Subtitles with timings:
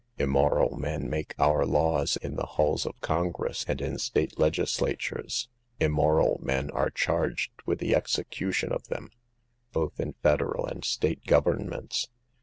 [0.17, 5.47] Immoral men make our laws in the halls of Congress and in State legislatures;
[5.79, 9.11] immoral men are charged with the execution of them,
[9.73, 10.41] both in SOCIETY BUYING A SLAVE.
[10.41, 12.07] 228 federal and State governments.